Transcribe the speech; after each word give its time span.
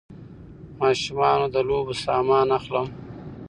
ماشومانو 0.79 1.41
له 1.49 1.53
د 1.53 1.57
لوبو 1.67 1.93
سامان 2.05 2.47
اخلم 2.57 2.87